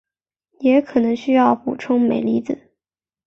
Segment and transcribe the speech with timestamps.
[0.61, 2.73] 也可能需要补充镁离子。